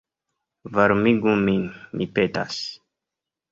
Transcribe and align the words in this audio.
Varmigu 0.77 1.35
min, 1.43 1.69
mi 2.01 2.09
petas. 2.17 2.61